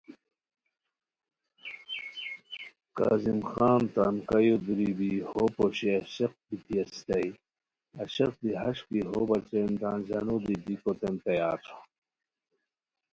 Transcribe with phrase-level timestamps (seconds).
[2.97, 7.29] کاظم خان تان کایو دُوری بی ہو پوشی عاشق بیتی اسیتائے،
[7.99, 11.59] عاشق دی ہݰ کی ہوبچین تان ژانو دی دیکوتین تیار